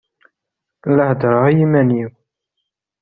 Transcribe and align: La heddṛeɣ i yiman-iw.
La 0.95 1.03
heddṛeɣ 1.11 1.45
i 1.47 1.53
yiman-iw. 1.57 2.11